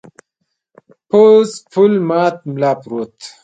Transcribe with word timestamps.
پوخ 1.09 1.49
پل 1.71 1.93
ماته 2.07 2.41
ملا 2.53 2.71
پروت 2.81 3.15
و. 3.25 3.29